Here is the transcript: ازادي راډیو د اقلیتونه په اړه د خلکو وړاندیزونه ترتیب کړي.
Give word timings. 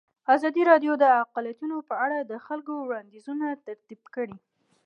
ازادي 0.35 0.61
راډیو 0.71 0.93
د 1.03 1.05
اقلیتونه 1.23 1.75
په 1.89 1.95
اړه 2.05 2.17
د 2.31 2.33
خلکو 2.45 2.71
وړاندیزونه 2.79 3.45
ترتیب 3.67 4.01
کړي. 4.15 4.37